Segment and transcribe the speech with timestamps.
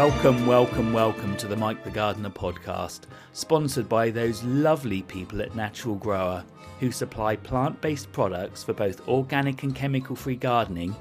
[0.00, 3.00] Welcome, welcome, welcome to the Mike the Gardener podcast,
[3.32, 6.44] sponsored by those lovely people at Natural Grower
[6.78, 10.94] who supply plant based products for both organic and chemical free gardening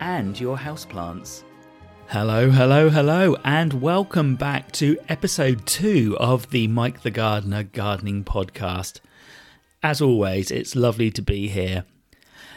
[0.00, 1.44] and your houseplants.
[2.08, 8.24] Hello, hello, hello, and welcome back to episode two of the Mike the Gardener Gardening
[8.24, 8.98] Podcast.
[9.80, 11.84] As always, it's lovely to be here.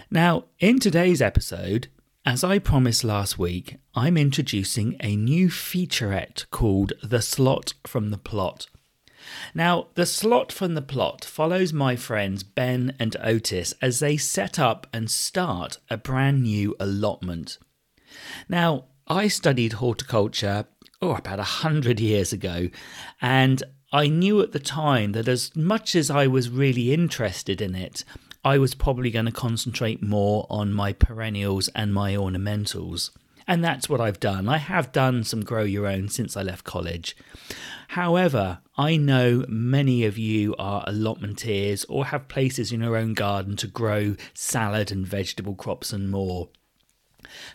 [0.09, 1.87] Now, in today's episode,
[2.25, 8.17] as I promised last week, I'm introducing a new featurette called The Slot from the
[8.17, 8.67] Plot.
[9.53, 14.57] Now, The Slot from the Plot follows my friends Ben and Otis as they set
[14.57, 17.57] up and start a brand new allotment.
[18.47, 20.65] Now, I studied horticulture,
[21.01, 22.69] oh, about a hundred years ago,
[23.21, 27.75] and I knew at the time that as much as I was really interested in
[27.75, 28.03] it,
[28.45, 33.11] I was probably going to concentrate more on my perennials and my ornamentals.
[33.47, 34.49] And that's what I've done.
[34.49, 37.15] I have done some grow your own since I left college.
[37.89, 43.55] However, I know many of you are allotmenteers or have places in your own garden
[43.57, 46.49] to grow salad and vegetable crops and more.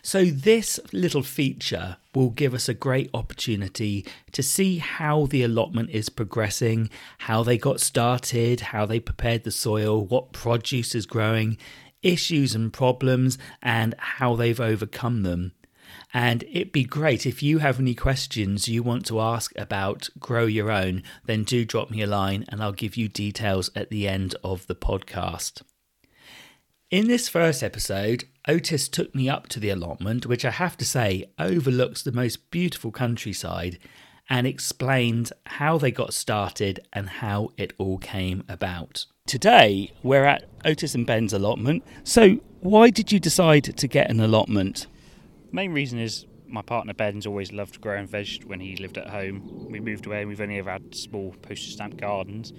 [0.01, 5.89] So, this little feature will give us a great opportunity to see how the allotment
[5.91, 11.57] is progressing, how they got started, how they prepared the soil, what produce is growing,
[12.01, 15.53] issues and problems, and how they've overcome them.
[16.13, 20.45] And it'd be great if you have any questions you want to ask about Grow
[20.45, 24.07] Your Own, then do drop me a line and I'll give you details at the
[24.07, 25.61] end of the podcast.
[26.91, 30.85] In this first episode, Otis took me up to the allotment, which I have to
[30.85, 33.77] say overlooks the most beautiful countryside,
[34.27, 39.05] and explained how they got started and how it all came about.
[39.27, 41.83] Today, we're at Otis and Ben's allotment.
[42.03, 44.87] So, why did you decide to get an allotment?
[45.51, 49.67] Main reason is my partner Ben's always loved growing veg when he lived at home.
[49.69, 52.51] We moved away and we've only ever had small postage stamp gardens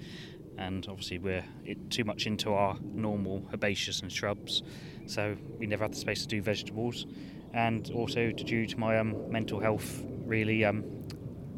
[0.61, 1.43] and obviously we're
[1.89, 4.63] too much into our normal herbaceous and shrubs,
[5.07, 7.05] so we never had the space to do vegetables.
[7.53, 10.85] And also due to my um, mental health, really, um,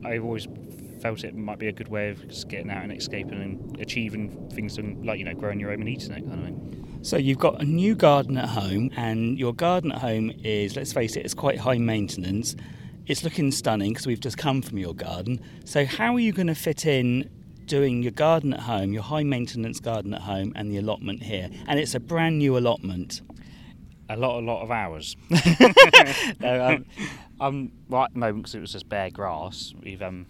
[0.04, 0.48] I've always
[1.02, 4.50] felt it might be a good way of just getting out and escaping and achieving
[4.50, 7.00] things and like you know growing your own and eating it kind of thing.
[7.04, 10.94] So you've got a new garden at home, and your garden at home is, let's
[10.94, 12.56] face it, it's quite high maintenance.
[13.06, 15.42] It's looking stunning because we've just come from your garden.
[15.66, 17.30] So how are you going to fit in
[17.66, 21.50] doing your garden at home, your high maintenance garden at home, and the allotment here.
[21.68, 23.22] And it's a brand new allotment.
[24.10, 25.16] A lot, a lot of hours.
[26.40, 26.86] no, um,
[27.40, 30.28] um, right at the moment, because it was just bare grass, we've um,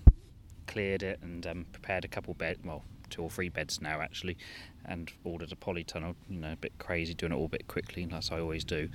[0.68, 4.38] cleared it and um, prepared a couple bed, well, two or three beds now actually,
[4.86, 6.16] and ordered a polytunnel.
[6.30, 8.90] You know, a bit crazy doing it all a bit quickly, as I always do.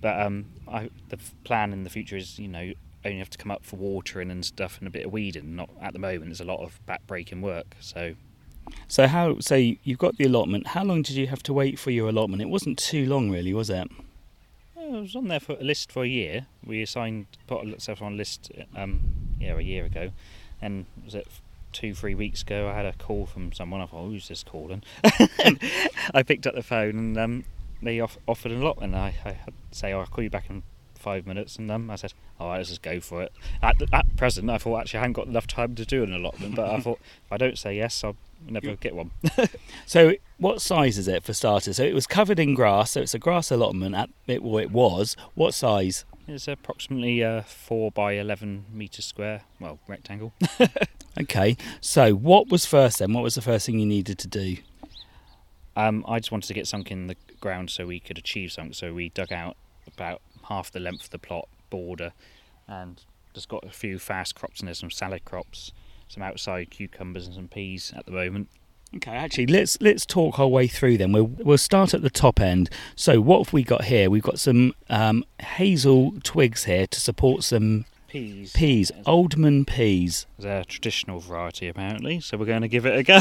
[0.00, 2.72] But um, I, the plan in the future is, you know,
[3.04, 5.56] only have to come up for watering and stuff and a bit of weeding.
[5.56, 6.26] Not at the moment.
[6.26, 7.76] There's a lot of back-breaking work.
[7.80, 8.14] So,
[8.88, 9.40] so how?
[9.40, 10.68] So you've got the allotment.
[10.68, 12.42] How long did you have to wait for your allotment?
[12.42, 13.88] It wasn't too long, really, was it?
[14.76, 16.46] It was on there for a list for a year.
[16.64, 19.00] We assigned put ourselves on a list, um,
[19.40, 20.10] yeah, a year ago,
[20.60, 21.26] and was it
[21.72, 22.68] two, three weeks ago?
[22.68, 23.80] I had a call from someone.
[23.80, 24.82] I thought, who's this calling?
[26.14, 27.44] I picked up the phone and um,
[27.82, 29.36] they off- offered a lot, and I, I
[29.72, 30.62] say, oh, I'll call you back in
[31.04, 33.32] five minutes, and then I said, "All right, let's just go for it."
[33.62, 36.56] At, at present, I thought actually I hadn't got enough time to do an allotment,
[36.56, 38.16] but I thought if I don't say yes, I'll
[38.48, 39.10] never get one.
[39.86, 41.76] so, what size is it for starters?
[41.76, 43.94] So it was covered in grass, so it's a grass allotment.
[43.94, 45.16] At it, well, it was.
[45.34, 46.04] What size?
[46.26, 49.42] It's approximately uh, four by eleven meters square.
[49.60, 50.32] Well, rectangle.
[51.20, 51.56] okay.
[51.82, 53.12] So, what was first then?
[53.12, 54.56] What was the first thing you needed to do?
[55.76, 58.72] Um, I just wanted to get sunk in the ground so we could achieve something.
[58.72, 62.12] So we dug out about half the length of the plot border
[62.68, 63.02] and
[63.34, 65.72] just got a few fast crops in there, some salad crops,
[66.08, 68.48] some outside cucumbers and some peas at the moment.
[68.96, 71.10] Okay, actually, let's let's talk our way through then.
[71.10, 72.70] We'll we'll start at the top end.
[72.94, 74.08] So, what have we got here?
[74.08, 78.52] We've got some um, hazel twigs here to support some peas.
[78.52, 80.26] Peas, Alderman peas.
[80.38, 83.20] They're a traditional variety apparently, so we're going to give it a go.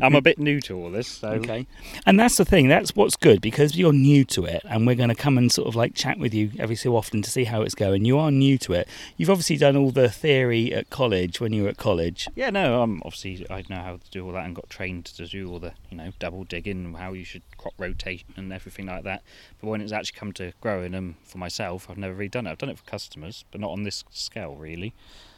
[0.04, 1.64] I'm a bit new to all this, so okay.
[2.04, 2.66] And that's the thing.
[2.66, 5.68] That's what's good because you're new to it, and we're going to come and sort
[5.68, 8.04] of like chat with you every so often to see how it's going.
[8.04, 8.88] You are new to it.
[9.16, 12.26] You've obviously done all the theory at college when you were at college.
[12.34, 12.82] Yeah, no.
[12.82, 15.48] I'm um, obviously I know how to do all that and got trained to do
[15.48, 19.22] all the you know double digging, how you should crop rotate and everything like that.
[19.60, 22.50] But when it's actually come to growing them for myself, I've never really done it.
[22.50, 24.94] I've done it for customers, but not on this scale really.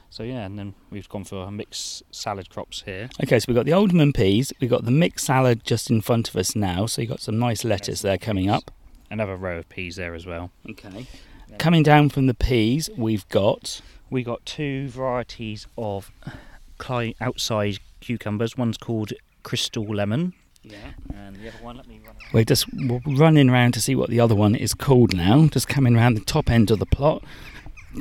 [0.09, 3.09] So yeah, and then we've gone for mixed salad crops here.
[3.23, 6.29] Okay, so we've got the Alderman peas, we've got the mixed salad just in front
[6.29, 8.73] of us now, so you've got some nice lettuce there coming up.
[9.09, 10.50] Another row of peas there as well.
[10.69, 11.06] Okay.
[11.59, 16.11] Coming down from the peas, we've got We got two varieties of
[17.21, 18.56] outside cucumbers.
[18.56, 19.12] One's called
[19.43, 20.33] Crystal Lemon.
[20.62, 20.93] Yeah.
[21.15, 22.17] And the other one, let me run.
[22.17, 22.35] around.
[22.35, 22.67] We're just
[23.06, 25.47] running around to see what the other one is called now.
[25.47, 27.23] Just coming around the top end of the plot,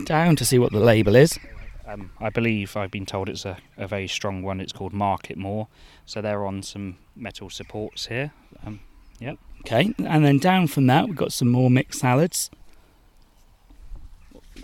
[0.05, 1.39] down to see what the label is.
[1.87, 4.59] Um, I believe I've been told it's a, a very strong one.
[4.61, 5.67] It's called Marketmore.
[6.05, 8.31] So they're on some metal supports here.
[8.65, 8.79] Um,
[9.19, 9.37] yep.
[9.61, 12.49] Okay, and then down from that we've got some more mixed salads.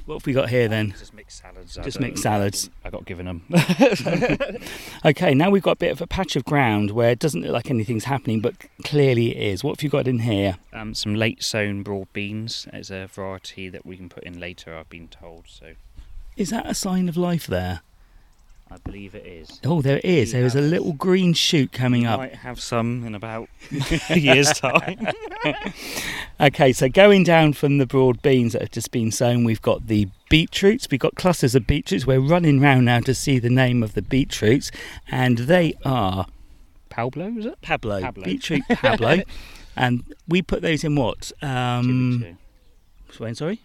[0.06, 0.94] What have we got here then?
[0.98, 1.76] Just mixed salads.
[1.84, 2.70] Just mixed salads.
[2.84, 3.44] I got given them.
[5.06, 7.52] Okay, now we've got a bit of a patch of ground where it doesn't look
[7.52, 9.64] like anything's happening, but clearly it is.
[9.64, 10.58] What have you got in here?
[10.74, 14.76] um, some late sown broad beans It's a variety that we can put in later.
[14.76, 15.46] I've been told.
[15.48, 15.74] So
[16.38, 17.82] Is that a sign of life there?
[18.72, 19.60] I believe it is.
[19.64, 20.32] Oh, there it is.
[20.32, 22.20] There is a little green shoot coming up.
[22.20, 23.48] Might have some in about
[24.10, 25.08] a year's time.
[26.38, 29.88] Okay, so going down from the broad beans that have just been sown, we've got
[29.88, 30.86] the beetroots.
[30.92, 32.06] We've got clusters of beetroots.
[32.06, 34.70] We're running round now to see the name of the beetroots,
[35.10, 36.26] and they are
[36.90, 37.62] Pablo, is it?
[37.62, 38.26] Pablo, Pablo.
[38.26, 39.20] beetroot Pablo.
[39.78, 41.32] and we put those in what?
[41.40, 42.26] Two Um, weeks
[43.16, 43.24] ago.
[43.24, 43.62] when, sorry,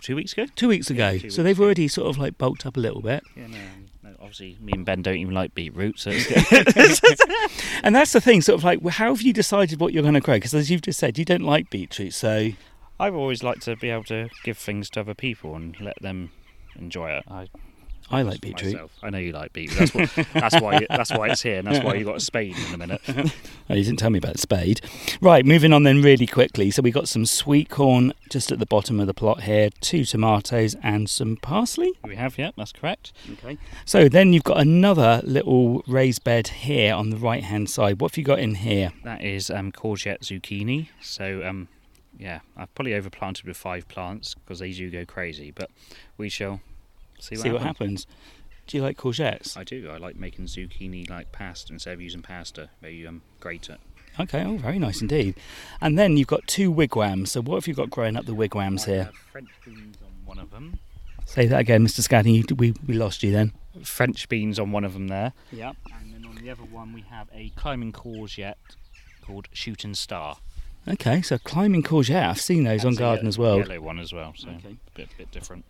[0.00, 0.46] Two weeks ago?
[0.54, 1.10] two weeks ago.
[1.10, 1.64] Yeah, two so they've ago.
[1.64, 3.24] already sort of like bulked up a little bit.
[3.34, 3.58] Yeah, no.
[4.20, 6.10] Obviously, me and Ben don't even like beetroot, so.
[7.82, 10.20] And that's the thing, sort of like, how have you decided what you're going to
[10.20, 10.34] grow?
[10.36, 12.50] Because as you've just said, you don't like beetroot, so
[12.98, 16.32] I've always liked to be able to give things to other people and let them
[16.76, 17.24] enjoy it.
[17.28, 17.48] I,
[18.10, 18.74] I like beetroot.
[18.74, 18.92] myself.
[19.02, 19.92] I know you like beetroot.
[19.92, 20.86] That's, what, that's why.
[20.88, 23.00] That's why it's here, and that's why you got a spade in a minute.
[23.68, 24.80] Oh, you didn't tell me about spade.
[25.20, 26.70] Right, moving on then really quickly.
[26.70, 30.04] So we got some sweet corn just at the bottom of the plot here, two
[30.04, 31.92] tomatoes and some parsley.
[32.04, 33.12] We have, yeah, that's correct.
[33.32, 33.58] Okay.
[33.84, 38.00] So then you've got another little raised bed here on the right hand side.
[38.00, 38.92] What have you got in here?
[39.02, 40.90] That is um, courgette zucchini.
[41.02, 41.66] So, um,
[42.16, 45.70] yeah, I've probably overplanted with five plants because they do go crazy, but
[46.16, 46.60] we shall
[47.18, 48.04] see what, See what happens.
[48.04, 48.06] happens.
[48.66, 49.56] Do you like courgettes?
[49.56, 49.88] I do.
[49.90, 52.68] I like making zucchini like pasta instead of using pasta.
[52.80, 53.78] Where you um, grate it.
[54.18, 55.34] Okay, oh, very nice indeed.
[55.80, 57.30] And then you've got two wigwams.
[57.32, 59.10] So what have you got growing up the wigwams here?
[59.30, 60.78] French beans on one of them.
[61.26, 62.24] Say that again, Mr.
[62.26, 63.52] You, we, we lost you then.
[63.84, 65.32] French beans on one of them there.
[65.52, 65.72] Yeah.
[66.00, 68.54] And then on the other one we have a climbing courgette
[69.24, 70.38] called Shooting Star.
[70.88, 72.28] Okay, so climbing courgette.
[72.30, 73.68] I've seen those on That's a Gardener's ye- World.
[73.68, 74.76] Yellow one as well, so Okay.
[74.86, 75.64] a bit, bit different.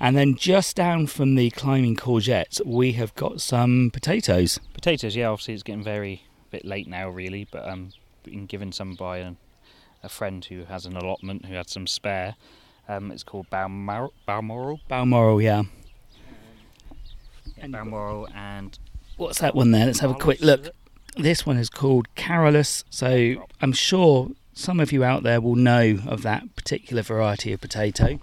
[0.00, 4.58] And then just down from the climbing courgettes, we have got some potatoes.
[4.72, 7.90] Potatoes, yeah, obviously it's getting very bit late now, really, but um,
[8.22, 9.32] been given some by a,
[10.02, 12.36] a friend who has an allotment who had some spare.
[12.88, 15.62] Um, it's called Balmoral, Balmoral, Balmoral, yeah.
[17.58, 18.78] yeah, Balmoral, and
[19.20, 19.84] What's that one there?
[19.84, 20.70] Let's have a quick look.
[21.18, 22.84] This one is called Carolus.
[22.88, 27.60] So I'm sure some of you out there will know of that particular variety of
[27.60, 28.18] potato.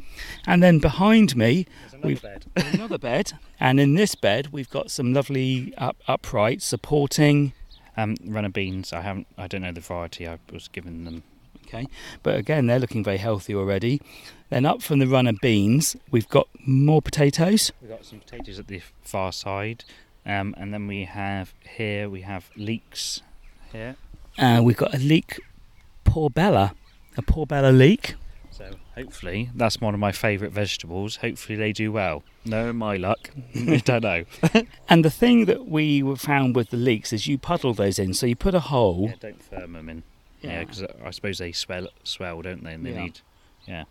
[0.45, 2.45] And then behind me, another We've- bed.
[2.55, 3.33] another bed.
[3.59, 7.53] And in this bed, we've got some lovely up, uprights supporting.
[7.99, 8.93] Um, runner beans.
[8.93, 9.25] I haven't.
[9.37, 10.27] I don't know the variety.
[10.27, 11.23] I was given them.
[11.65, 11.87] Okay,
[12.23, 13.99] but again, they're looking very healthy already.
[14.49, 17.71] Then up from the runner beans, we've got more potatoes.
[17.81, 19.83] We've got some potatoes at the far side,
[20.25, 23.21] um, and then we have here we have leeks
[23.73, 23.95] here.
[24.37, 25.39] Uh, we've got a leek
[26.17, 26.71] porbella,
[27.15, 28.15] a porbella leek.
[28.49, 31.17] So hopefully that's one of my favourite vegetables.
[31.17, 32.23] Hopefully they do well.
[32.43, 33.29] No, my luck.
[33.55, 34.23] I don't know.
[34.89, 38.13] And the thing that we found with the leeks is you puddle those in.
[38.15, 39.09] So you put a hole.
[39.09, 40.03] Yeah, don't firm them in.
[40.41, 42.73] Yeah, because I suppose they swell, swell, don't they?
[42.73, 43.03] And they Yeah.
[43.03, 43.19] need.
[43.67, 43.83] Yeah.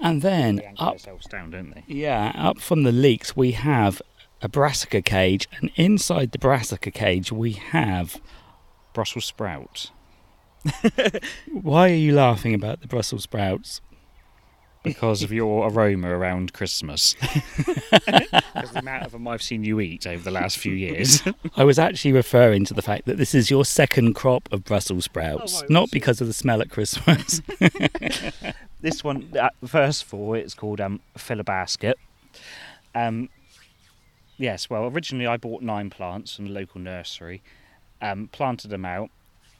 [0.00, 1.84] And then They up, themselves down, don't they?
[1.86, 4.02] yeah, up from the leeks we have
[4.42, 8.20] a brassica cage, and inside the brassica cage we have.
[8.92, 9.90] Brussels sprout.
[11.52, 13.80] Why are you laughing about the Brussels sprouts?
[14.84, 17.14] Because of your aroma around Christmas.
[18.54, 21.22] Because the amount of them I've seen you eat over the last few years.
[21.56, 25.04] I was actually referring to the fact that this is your second crop of Brussels
[25.04, 27.40] sprouts, Oh, right, not because of the smell at Christmas.
[28.80, 31.98] this one, uh, verse four, it's called um, Fill a Basket.
[32.94, 33.28] Um,
[34.38, 37.42] yes, well, originally I bought nine plants from the local nursery,
[38.02, 39.10] um, planted them out.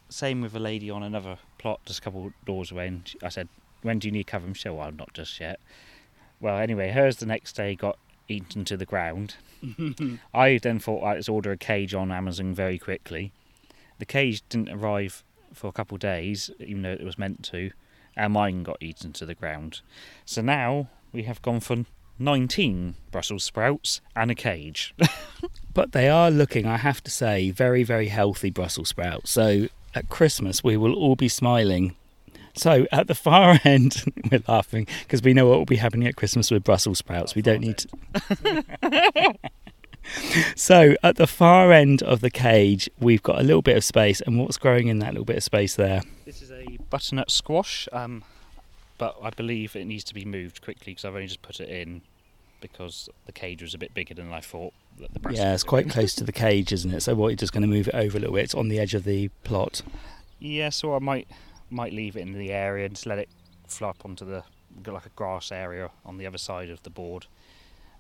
[0.09, 3.49] Same with a lady on another plot just a couple doors away, and I said,
[3.83, 5.61] "When do you need cover?" And she said, "Well, not just yet."
[6.41, 7.99] Well, anyway, hers the next day got
[8.29, 9.37] eaten to the ground.
[10.35, 13.33] I then thought "Right, let's order a cage on Amazon very quickly.
[13.99, 17.71] The cage didn't arrive for a couple of days, even though it was meant to,
[18.17, 19.81] and mine got eaten to the ground.
[20.25, 21.85] So now we have gone for
[22.19, 24.95] 19 Brussels sprouts and a cage.
[25.75, 29.31] but they are looking, I have to say, very, very healthy Brussels sprouts.
[29.31, 31.97] So at Christmas we will all be smiling,
[32.55, 36.17] So at the far end, we're laughing because we know what will be happening at
[36.17, 37.35] Christmas with Brussels sprouts.
[37.35, 39.35] We don't need to.
[40.57, 44.21] so at the far end of the cage, we've got a little bit of space,
[44.21, 46.03] and what's growing in that little bit of space there?
[46.25, 48.25] This is a butternut squash, um,
[48.99, 51.69] but I believe it needs to be moved quickly because I've only just put it
[51.69, 52.03] in
[52.61, 54.73] because the cage was a bit bigger than I thought.
[54.99, 57.01] The Yeah, it's quite close to the cage, isn't it?
[57.01, 58.45] So what, you're just going to move it over a little bit.
[58.45, 59.83] It's on the edge of the plot.
[60.39, 61.29] Yeah, so I might
[61.71, 63.29] might leave it in the area and just let it
[63.67, 64.43] flop onto the
[64.87, 67.27] like a grass area on the other side of the board,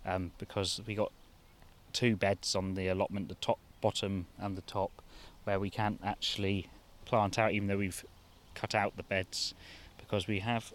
[0.07, 1.12] um, because we got
[1.93, 5.02] two beds on the allotment, the top, bottom, and the top,
[5.45, 6.69] where we can't actually
[7.05, 8.05] plant out, even though we've
[8.55, 9.55] cut out the beds,
[9.99, 10.73] because we have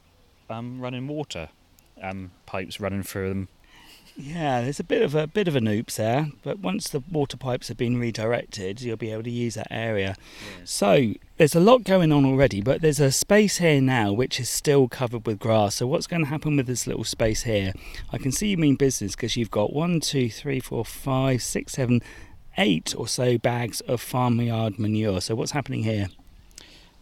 [0.50, 1.50] um, running water
[2.02, 3.48] um, pipes running through them.
[4.16, 7.36] Yeah, there's a bit of a bit of an oops there, but once the water
[7.36, 10.16] pipes have been redirected, you'll be able to use that area.
[10.64, 14.50] So there's a lot going on already, but there's a space here now which is
[14.50, 15.76] still covered with grass.
[15.76, 17.74] So what's going to happen with this little space here?
[18.12, 21.74] I can see you mean business because you've got one, two, three, four, five, six,
[21.74, 22.00] seven,
[22.58, 25.22] eight or so bags of farmyard manure.
[25.22, 26.10] So what's happening here?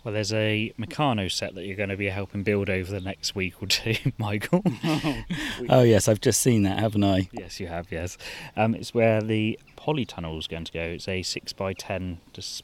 [0.04, 3.36] Well, there's a Meccano set that you're going to be helping build over the next
[3.36, 4.64] week or two, Michael.
[5.70, 7.30] Oh yes, I've just seen that, haven't I?
[7.32, 7.92] Yes, you have.
[7.92, 8.18] Yes,
[8.58, 10.82] um, it's where the polytunnel is going to go.
[10.82, 12.64] It's a six by ten, just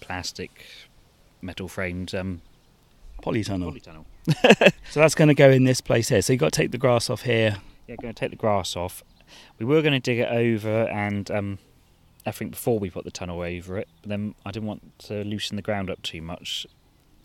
[0.00, 0.66] plastic,
[1.40, 2.42] metal framed um,
[3.22, 3.72] Polytunnel.
[3.80, 4.72] polytunnel.
[4.90, 6.20] So that's going to go in this place here.
[6.22, 7.58] So you've got to take the grass off here.
[7.86, 9.02] Yeah, going to take the grass off.
[9.58, 11.58] We were going to dig it over, and um,
[12.28, 15.24] I think before we put the tunnel over it, but then I didn't want to
[15.24, 16.66] loosen the ground up too much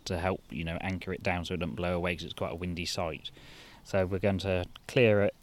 [0.05, 2.53] to help, you know, anchor it down so it doesn't blow away because it's quite
[2.53, 3.29] a windy site.
[3.83, 5.35] So we're going to clear it,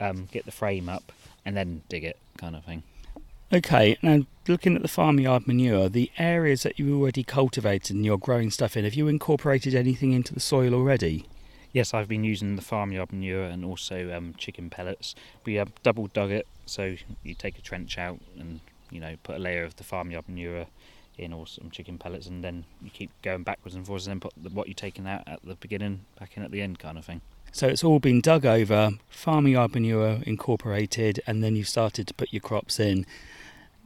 [0.00, 1.12] um, get the frame up,
[1.44, 2.84] and then dig it, kind of thing.
[3.52, 8.18] Okay, now looking at the farmyard manure, the areas that you already cultivated and you're
[8.18, 11.26] growing stuff in, have you incorporated anything into the soil already?
[11.72, 15.14] Yes, I've been using the farmyard manure and also um, chicken pellets.
[15.44, 19.36] We have double dug it, so you take a trench out and you know put
[19.36, 20.66] a layer of the farmyard manure
[21.16, 24.20] in or some chicken pellets, and then you keep going backwards and forwards, and then
[24.20, 26.96] put the, what you're taking out at the beginning back in at the end, kind
[26.96, 27.20] of thing.
[27.50, 32.32] So it's all been dug over, farmyard manure incorporated, and then you've started to put
[32.32, 33.06] your crops in.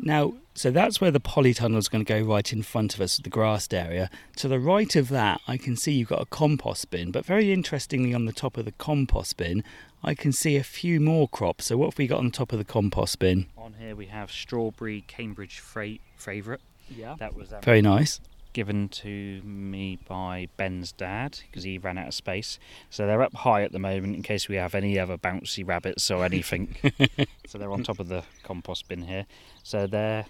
[0.05, 3.19] Now, so that's where the polytunnel is going to go right in front of us,
[3.19, 4.11] the grassed area.
[4.37, 7.53] To the right of that, I can see you've got a compost bin, but very
[7.53, 9.63] interestingly, on the top of the compost bin,
[10.03, 11.67] I can see a few more crops.
[11.67, 13.47] So, what have we got on top of the compost bin?
[13.57, 16.61] On here we have strawberry Cambridge fra- favourite.
[16.91, 17.15] Yeah.
[17.19, 18.21] That was um, Very nice.
[18.53, 22.59] Given to me by Ben's dad because he ran out of space.
[22.91, 26.11] So they're up high at the moment in case we have any other bouncy rabbits
[26.11, 26.77] or anything.
[27.47, 29.27] so they're on top of the compost bin here.
[29.63, 30.27] So they're,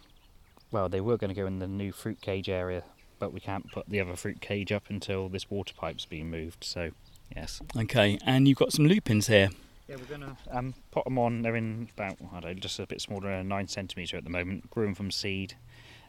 [0.70, 2.84] well, they were going to go in the new fruit cage area,
[3.18, 6.64] but we can't put the other fruit cage up until this water pipe's been moved.
[6.64, 6.90] So,
[7.34, 7.60] yes.
[7.76, 9.50] Okay, and you've got some lupins here.
[9.88, 11.42] Yeah, we're going to um, pot them on.
[11.42, 14.24] They're in about, I don't know, just a bit smaller than a 9 centimetre at
[14.24, 14.70] the moment.
[14.70, 15.54] Grew them from seed.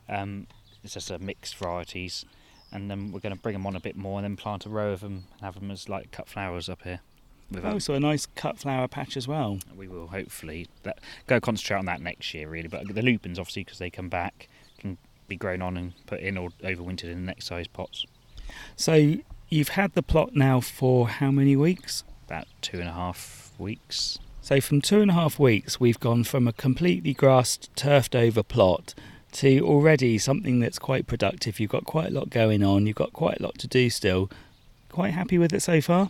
[0.07, 0.47] Um,
[0.83, 2.25] it's just a mixed varieties.
[2.71, 4.69] And then we're going to bring them on a bit more and then plant a
[4.69, 7.01] row of them and have them as like cut flowers up here.
[7.51, 9.59] With Oh, so a nice cut flower patch as well.
[9.75, 12.67] we will hopefully that, go concentrate on that next year, really.
[12.67, 14.49] But the lupins, obviously, because they come back,
[14.79, 14.97] can
[15.27, 18.05] be grown on and put in or overwintered in the next size pots.
[18.75, 19.15] So
[19.49, 22.03] you've had the plot now for how many weeks?
[22.25, 24.17] About two and a half weeks.
[24.41, 28.41] So from two and a half weeks, we've gone from a completely grassed, turfed over
[28.41, 28.95] plot
[29.33, 31.59] to already something that's quite productive.
[31.59, 32.85] You've got quite a lot going on.
[32.85, 34.29] You've got quite a lot to do still.
[34.89, 36.09] Quite happy with it so far?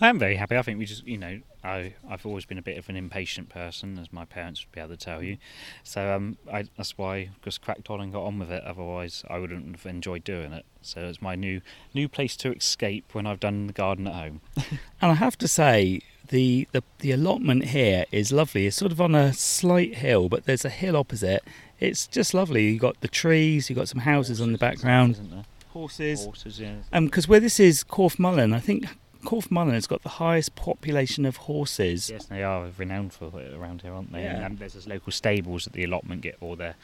[0.00, 0.56] I am very happy.
[0.56, 3.48] I think we just, you know, I, I've always been a bit of an impatient
[3.48, 5.36] person, as my parents would be able to tell you.
[5.84, 8.64] So um, I, that's why I just cracked on and got on with it.
[8.64, 10.64] Otherwise, I wouldn't have enjoyed doing it.
[10.80, 11.60] So it's my new
[11.94, 14.40] new place to escape when I've done the garden at home.
[15.00, 18.66] And I have to say, the, the, the allotment here is lovely.
[18.66, 21.42] It's sort of on a slight hill, but there's a hill opposite.
[21.82, 22.70] It's just lovely.
[22.70, 25.44] You've got the trees, you've got some houses on the background, there?
[25.70, 26.24] horses.
[26.24, 26.76] Horses, yeah.
[26.92, 28.86] Um, because where this is Corfe Mullen, I think
[29.24, 32.08] Corfe Mullen has got the highest population of horses.
[32.08, 34.22] Yes, they are renowned for it around here, aren't they?
[34.22, 34.46] Yeah.
[34.46, 36.76] And there's those local stables that the allotment get all their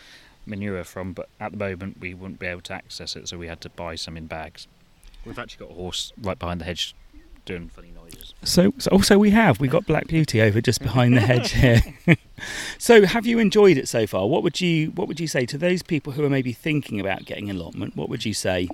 [0.47, 3.47] manure from, but at the moment we wouldn't be able to access it, so we
[3.47, 4.67] had to buy some in bags.
[5.25, 6.97] We've actually got a horse right behind the hedge
[7.49, 8.35] doing funny noises.
[8.45, 11.81] So, so also we have we got Black Beauty over just behind the hedge here.
[12.79, 14.29] so, have you enjoyed it so far?
[14.29, 17.25] What would you What would you say to those people who are maybe thinking about
[17.25, 17.97] getting an allotment?
[17.97, 18.69] What would you say?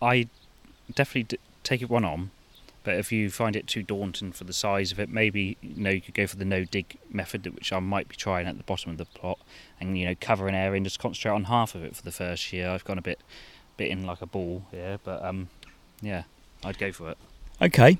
[0.00, 0.28] I
[0.94, 2.30] definitely d- take it one on,
[2.84, 5.90] but if you find it too daunting for the size of it, maybe you know
[5.90, 8.64] you could go for the no dig method, which I might be trying at the
[8.64, 9.38] bottom of the plot,
[9.80, 12.12] and you know cover an area and just concentrate on half of it for the
[12.12, 12.70] first year.
[12.70, 13.20] I've gone a bit
[13.76, 15.48] bitten like a ball here, but um,
[16.00, 16.22] yeah,
[16.64, 17.18] I'd go for it.
[17.60, 17.98] Okay.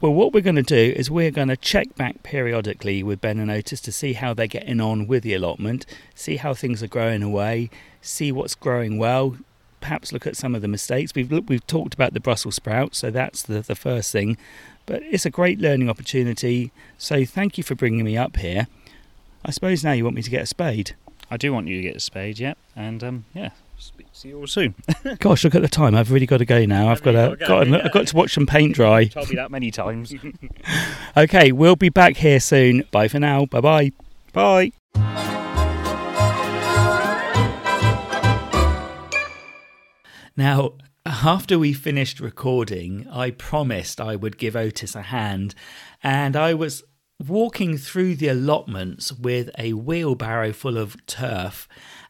[0.00, 3.38] Well, what we're going to do is we're going to check back periodically with Ben
[3.38, 6.86] and Otis to see how they're getting on with the allotment, see how things are
[6.86, 7.70] growing away,
[8.02, 9.38] see what's growing well,
[9.80, 11.14] perhaps look at some of the mistakes.
[11.14, 14.36] We've look, we've talked about the Brussels sprout, so that's the, the first thing.
[14.84, 16.72] But it's a great learning opportunity.
[16.98, 18.66] So thank you for bringing me up here.
[19.44, 20.94] I suppose now you want me to get a spade.
[21.30, 24.38] I do want you to get a spade, yeah, and um, yeah, speak to you
[24.38, 24.74] all soon.
[25.18, 25.94] Gosh, look at the time.
[25.94, 26.88] I've really got to go now.
[26.88, 29.04] I've got to, got, to, I've got to watch some paint dry.
[29.04, 30.14] Told me that many times.
[31.16, 32.84] okay, we'll be back here soon.
[32.90, 33.46] Bye for now.
[33.46, 33.92] Bye-bye.
[34.32, 34.72] Bye.
[40.36, 40.74] Now,
[41.06, 45.54] after we finished recording, I promised I would give Otis a hand,
[46.02, 46.82] and I was
[47.24, 51.66] walking through the allotments with a wheelbarrow full of turf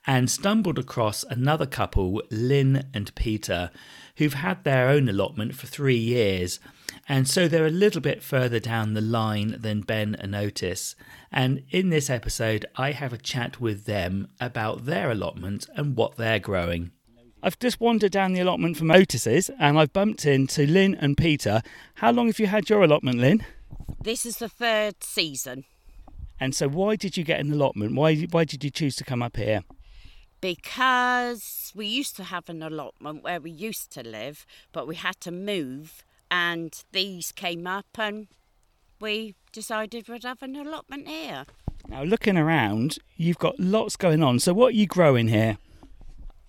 [0.07, 3.71] and stumbled across another couple, Lynn and Peter,
[4.17, 6.61] who've had their own allotment for three years.
[7.09, 10.95] And so they're a little bit further down the line than Ben and Otis.
[11.33, 16.17] And in this episode, I have a chat with them about their allotment and what
[16.17, 16.93] they're growing.
[17.43, 21.63] I've just wandered down the allotment from Otis's and I've bumped into Lynn and Peter.
[21.97, 23.45] How long have you had your allotment, Lynn?
[24.03, 25.65] This is the third season.
[26.41, 27.95] And so, why did you get an allotment?
[27.95, 29.63] Why, why did you choose to come up here?
[30.41, 35.21] Because we used to have an allotment where we used to live, but we had
[35.21, 38.29] to move, and these came up, and
[39.01, 41.45] we decided we'd have an allotment here.
[41.89, 44.39] Now, looking around, you've got lots going on.
[44.41, 45.59] So, what are you growing here?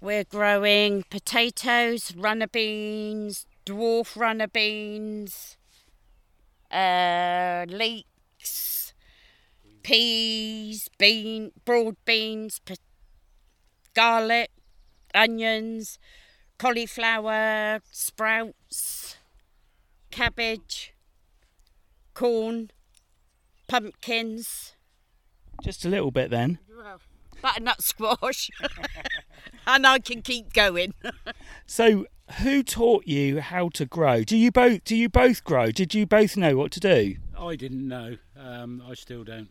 [0.02, 5.58] We're growing potatoes, runner beans, dwarf runner beans,
[6.72, 8.94] uh, leeks,
[9.84, 12.76] peas, bean, broad beans, po-
[13.98, 14.52] garlic,
[15.16, 15.98] onions,
[16.60, 19.18] cauliflower, sprouts,
[20.12, 20.94] cabbage,
[22.14, 22.70] corn,
[23.68, 24.76] pumpkins.
[25.64, 26.60] Just a little bit then.
[27.42, 28.52] Butternut squash.
[29.68, 30.94] and I can keep going.
[31.66, 32.06] so,
[32.42, 34.24] who taught you how to grow?
[34.24, 34.84] Do you both?
[34.84, 35.72] Do you both grow?
[35.72, 37.16] Did you both know what to do?
[37.36, 38.18] I didn't know.
[38.40, 39.50] Um, I still don't.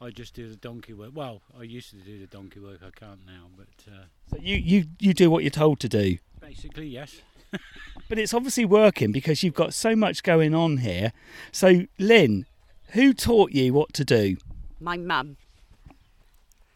[0.00, 1.10] I just do the donkey work.
[1.14, 2.80] Well, I used to do the donkey work.
[2.82, 6.18] I can't now, but uh, so you you you do what you're told to do.
[6.40, 7.20] Basically, yes.
[8.08, 11.12] but it's obviously working because you've got so much going on here.
[11.50, 12.46] So, Lynn,
[12.90, 14.36] who taught you what to do?
[14.78, 15.36] My mum.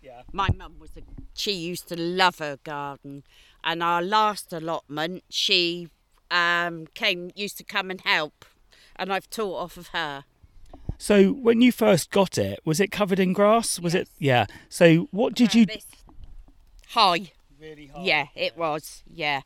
[0.03, 0.23] Yeah.
[0.33, 1.03] My mum was a
[1.35, 3.25] she used to love her garden.
[3.63, 5.89] And our last allotment, she
[6.31, 8.45] um, came used to come and help,
[8.97, 10.25] and I've taught off of her.
[10.99, 13.79] So when you first got it, was it covered in grass?
[13.81, 14.03] Was yes.
[14.03, 14.09] it?
[14.19, 14.47] Yeah.
[14.69, 15.67] So what did you?
[16.89, 17.33] High.
[17.61, 18.03] Really high.
[18.03, 19.03] Yeah, it was.
[19.07, 19.43] Yeah.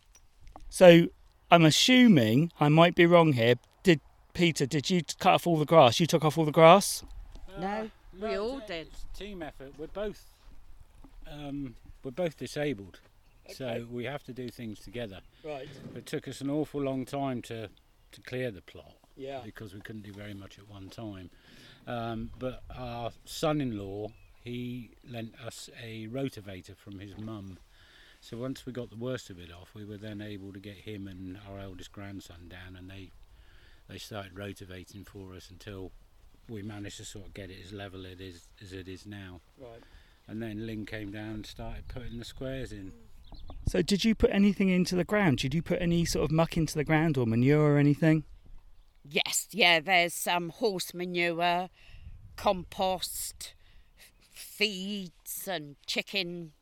[0.68, 1.08] So
[1.50, 3.54] I'm assuming I might be wrong here.
[3.82, 4.00] Did
[4.34, 4.66] Peter?
[4.66, 6.00] Did you cut off all the grass?
[6.00, 7.02] You took off all the grass?
[7.56, 8.88] Uh, no, we no, all did.
[9.16, 9.72] team effort.
[9.78, 10.24] We're both
[11.30, 13.00] um, we're both disabled,
[13.46, 13.54] okay.
[13.54, 15.20] so we have to do things together.
[15.44, 15.68] Right.
[15.94, 17.68] It took us an awful long time to
[18.12, 18.94] to clear the plot.
[19.18, 19.40] Yeah.
[19.44, 21.30] Because we couldn't do very much at one time.
[21.86, 24.08] Um, but our son-in-law,
[24.42, 27.58] he lent us a rotavator from his mum.
[28.20, 30.76] So once we got the worst of it off, we were then able to get
[30.76, 33.10] him and our eldest grandson down, and they
[33.88, 35.92] they started rotavating for us until
[36.48, 39.40] we managed to sort of get it as level it is as it is now.
[39.58, 39.82] Right
[40.28, 42.92] and then Lynn came down and started putting the squares in.
[43.66, 45.38] So, did you put anything into the ground?
[45.38, 48.24] Did you put any sort of muck into the ground or manure or anything?
[49.50, 51.68] Yes, yeah, there's some horse manure,
[52.36, 53.54] compost,
[54.30, 56.52] feeds, and chicken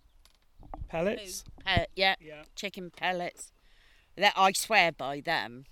[0.88, 1.44] pellets.
[1.64, 3.52] Pe- yeah, yeah, chicken pellets.
[4.16, 5.64] That I swear by them.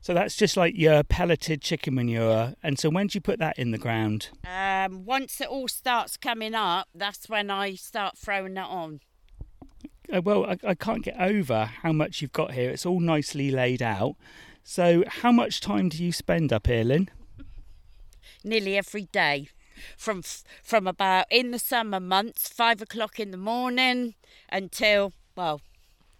[0.00, 2.54] So that's just like your pelleted chicken manure.
[2.62, 4.28] And so when do you put that in the ground?
[4.46, 9.00] Um, once it all starts coming up, that's when I start throwing it on.
[10.14, 12.70] Uh, well, I, I can't get over how much you've got here.
[12.70, 14.14] It's all nicely laid out.
[14.68, 17.08] So, how much time do you spend up here, Lynn?
[18.42, 19.46] Nearly every day,
[19.96, 20.22] from
[20.60, 24.16] from about in the summer months, five o'clock in the morning
[24.48, 25.60] until well,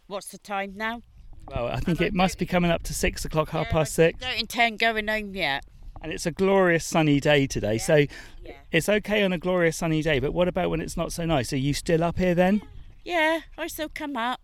[0.06, 1.02] what's the time now?
[1.48, 4.20] Well, I think it must be coming up to six o'clock, half past six.
[4.20, 5.64] Don't intend going home yet.
[6.00, 7.82] And it's a glorious sunny day today, yeah.
[7.82, 7.96] so
[8.44, 8.52] yeah.
[8.70, 10.20] it's okay on a glorious sunny day.
[10.20, 11.52] But what about when it's not so nice?
[11.52, 12.62] Are you still up here then?
[13.04, 14.40] Yeah, I still come up.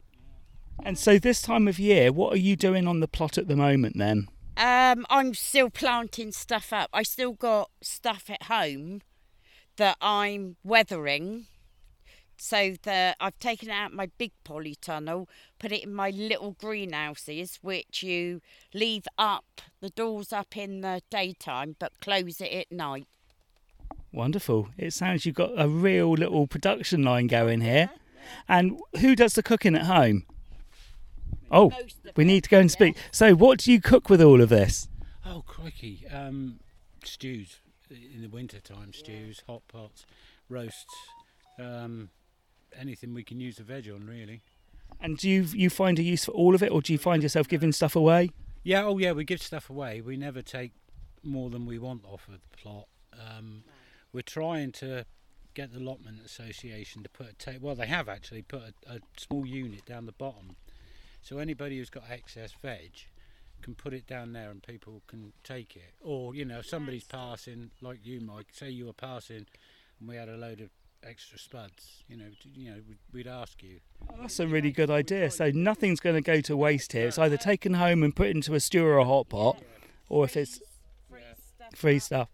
[0.84, 3.56] And so this time of year, what are you doing on the plot at the
[3.56, 4.28] moment then?
[4.56, 6.90] Um, I'm still planting stuff up.
[6.92, 9.00] I still got stuff at home
[9.76, 11.46] that I'm weathering
[12.36, 15.28] So the I've taken out my big polytunnel,
[15.60, 18.40] put it in my little greenhouses, which you
[18.74, 23.06] leave up the doors up in the daytime, but close it at night.
[24.12, 24.70] Wonderful.
[24.76, 27.90] It sounds you've got a real little production line going here.
[28.48, 30.26] And who does the cooking at home?
[31.50, 31.72] Oh,
[32.16, 32.96] we need to go and speak.
[33.10, 34.88] So, what do you cook with all of this?
[35.24, 36.06] Oh, crikey.
[36.12, 36.60] Um,
[37.04, 37.58] stews
[37.90, 40.06] in the winter time, stews, hot pots,
[40.48, 40.94] roasts,
[41.58, 42.08] um,
[42.78, 44.42] anything we can use the veg on, really.
[45.00, 47.22] And do you you find a use for all of it, or do you find
[47.22, 48.30] yourself giving stuff away?
[48.62, 50.00] Yeah, oh, yeah, we give stuff away.
[50.00, 50.72] We never take
[51.22, 52.86] more than we want off of the plot.
[53.12, 53.64] Um,
[54.12, 55.04] we're trying to
[55.54, 58.98] get the Allotment Association to put a ta- well, they have actually put a, a
[59.16, 60.56] small unit down the bottom,
[61.22, 62.92] so anybody who's got excess veg
[63.62, 65.94] can put it down there and people can take it.
[66.02, 68.48] Or you know, if somebody's passing, like you, Mike.
[68.52, 69.46] Say you were passing,
[70.00, 70.70] and we had a load of
[71.08, 72.02] extra spuds.
[72.08, 73.78] You know, you know, we'd, we'd ask you.
[74.20, 75.30] That's a really good idea.
[75.30, 77.08] So nothing's going to go to waste here.
[77.08, 79.62] It's either taken home and put into a stew or a hot pot,
[80.08, 80.60] or if it's
[81.74, 82.28] free stuff.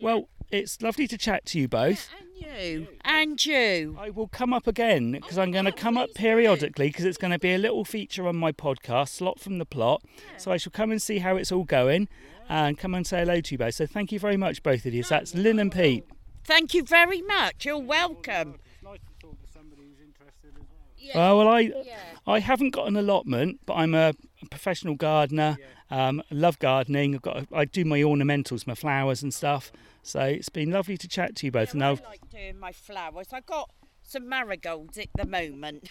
[0.00, 2.10] Well, it's lovely to chat to you both.
[2.18, 2.88] And you.
[3.04, 3.96] And you.
[3.98, 7.18] I will come up again oh, because I'm going to come up periodically because it's
[7.18, 10.02] going to be a little feature on my podcast, Slot from the Plot.
[10.36, 12.08] So I shall come and see how it's all going
[12.48, 13.74] and come and say hello to you both.
[13.74, 15.02] So thank you very much, both of you.
[15.02, 16.04] So that's Lynn and Pete.
[16.44, 17.64] Thank you very much.
[17.64, 18.56] You're welcome.
[18.74, 20.88] It's nice to talk to somebody who's interested as well.
[20.98, 21.30] Yeah.
[21.30, 21.96] Oh, well, I yeah.
[22.26, 24.12] I haven't got an allotment, but I'm a
[24.50, 25.56] professional gardener.
[25.90, 27.14] Um, I love gardening.
[27.14, 29.70] I've got a, I do my ornamentals, my flowers and stuff.
[30.02, 31.72] So it's been lovely to chat to you both.
[31.72, 33.28] and Yeah, I I've- like doing my flowers.
[33.32, 33.70] I got
[34.02, 35.88] some marigolds at the moment.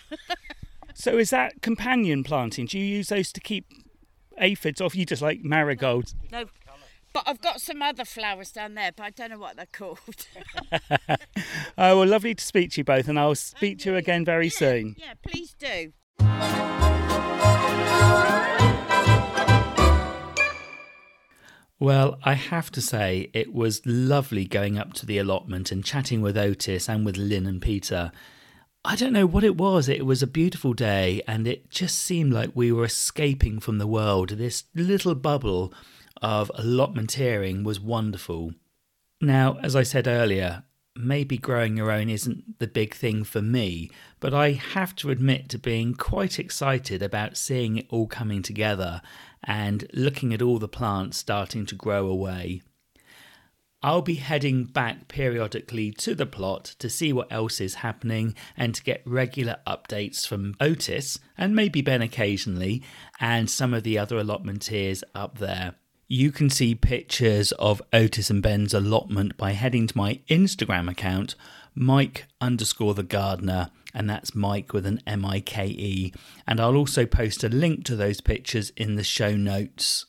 [0.94, 2.66] so is that companion planting?
[2.66, 3.66] Do you use those to keep
[4.38, 4.96] aphids off?
[4.96, 6.14] You just like marigolds.
[6.32, 6.46] no,
[7.14, 10.00] but I've got some other flowers down there, but I don't know what they're called.
[11.78, 14.50] Oh, well, lovely to speak to you both, and I'll speak to you again very
[14.50, 14.96] soon.
[14.98, 15.94] yeah, please do.
[21.82, 26.22] Well, I have to say, it was lovely going up to the allotment and chatting
[26.22, 28.12] with Otis and with Lynn and Peter.
[28.86, 29.90] I don't know what it was.
[29.90, 33.88] It was a beautiful day, and it just seemed like we were escaping from the
[33.88, 34.30] world.
[34.30, 35.74] This little bubble
[36.22, 38.54] of allotmenteering was wonderful.
[39.20, 40.66] Now, as I said earlier,
[40.96, 43.90] maybe growing your own isn't the big thing for me,
[44.20, 49.02] but I have to admit to being quite excited about seeing it all coming together
[49.44, 52.62] and looking at all the plants starting to grow away.
[53.84, 58.76] I'll be heading back periodically to the plot to see what else is happening and
[58.76, 62.84] to get regular updates from Otis and maybe Ben occasionally
[63.20, 65.74] and some of the other allotmenteers up there.
[66.08, 71.34] You can see pictures of Otis and Ben's allotment by heading to my Instagram account,
[71.74, 76.14] Mike underscore the gardener, and that's Mike with an M I K E.
[76.48, 80.06] And I'll also post a link to those pictures in the show notes.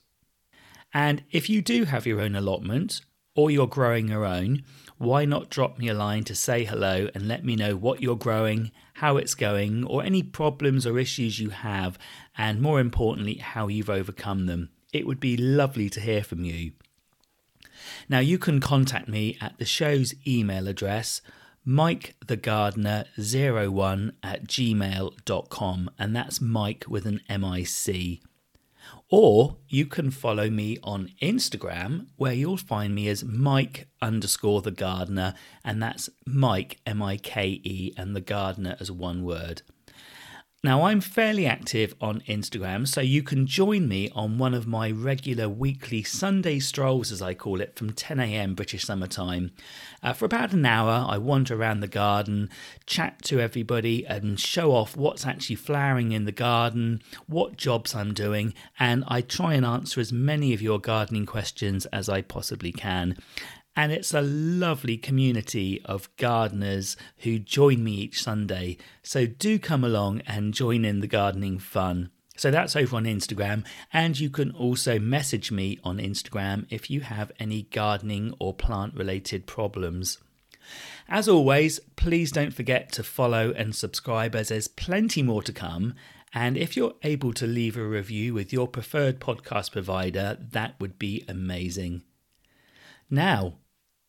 [0.95, 3.01] And if you do have your own allotment
[3.35, 4.62] or you're growing your own,
[4.99, 8.14] why not drop me a line to say hello and let me know what you're
[8.14, 11.99] growing, how it's going, or any problems or issues you have,
[12.37, 14.71] and more importantly, how you've overcome them.
[14.92, 16.73] It would be lovely to hear from you.
[18.09, 21.21] Now, you can contact me at the show's email address,
[21.66, 28.22] mikethegardener01 at gmail.com, and that's Mike with an M I C.
[29.09, 34.70] Or you can follow me on Instagram, where you'll find me as Mike underscore the
[34.70, 39.62] gardener, and that's Mike, M I K E, and the gardener as one word.
[40.64, 44.92] Now, I'm fairly active on Instagram, so you can join me on one of my
[44.92, 49.51] regular weekly Sunday strolls, as I call it, from 10am British Summer Time.
[50.05, 52.48] Uh, for about an hour, I wander around the garden,
[52.87, 58.14] chat to everybody, and show off what's actually flowering in the garden, what jobs I'm
[58.14, 62.70] doing, and I try and answer as many of your gardening questions as I possibly
[62.70, 63.16] can.
[63.74, 68.76] And it's a lovely community of gardeners who join me each Sunday.
[69.02, 72.11] So do come along and join in the gardening fun.
[72.37, 73.64] So that's over on Instagram.
[73.92, 78.94] And you can also message me on Instagram if you have any gardening or plant
[78.94, 80.18] related problems.
[81.08, 85.94] As always, please don't forget to follow and subscribe as there's plenty more to come.
[86.35, 90.98] And if you're able to leave a review with your preferred podcast provider, that would
[90.98, 92.02] be amazing.
[93.11, 93.58] Now,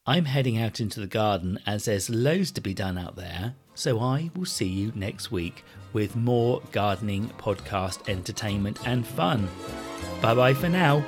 [0.05, 4.01] I'm heading out into the garden as there's loads to be done out there, so
[4.01, 5.63] I will see you next week
[5.93, 9.47] with more gardening podcast entertainment and fun.
[10.21, 11.05] Bye bye for now.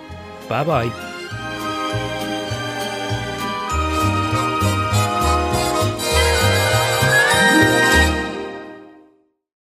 [0.48, 1.62] Bye bye.